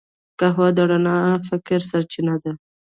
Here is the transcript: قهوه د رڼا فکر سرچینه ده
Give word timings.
قهوه 0.39 0.67
د 0.77 0.79
رڼا 0.91 1.17
فکر 1.47 1.79
سرچینه 1.89 2.35
ده 2.43 2.51